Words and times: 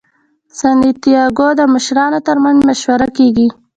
سانتیاګو 0.59 1.47
د 1.59 1.61
مشرانو 1.73 2.19
ترمنځ 2.27 2.57
مشهور 2.69 3.01
کیږي. 3.17 3.47